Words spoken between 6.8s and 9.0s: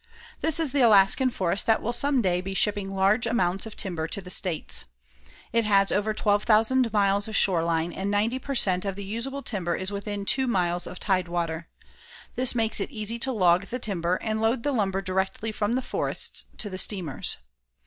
miles of shore line and ninety per cent. of